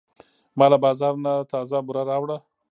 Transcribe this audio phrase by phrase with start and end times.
[0.57, 2.37] ما له بازار نه تازه بوره راوړه.